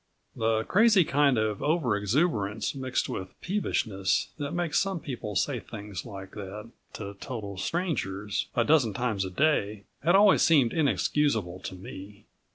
[0.35, 6.07] The crazy kind of over exuberance mixed with peevishness that makes some people say things
[6.07, 11.75] like that to total strangers a dozen times a day had always seemed inexcusable to
[11.75, 12.25] me.